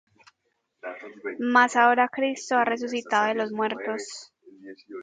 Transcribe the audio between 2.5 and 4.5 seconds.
ha resucitado de los muertos;